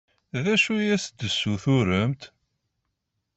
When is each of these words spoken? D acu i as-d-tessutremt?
D 0.43 0.45
acu 0.53 0.73
i 0.79 0.87
as-d-tessutremt? 0.95 2.21